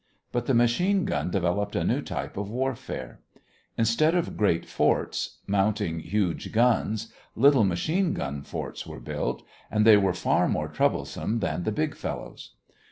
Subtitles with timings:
[0.31, 3.19] But the machine gun developed a new type of warfare.
[3.77, 9.97] Instead of great forts, mounting huge guns, little machine gun forts were built, and, they
[9.97, 12.55] were far more troublesome than the big fellows.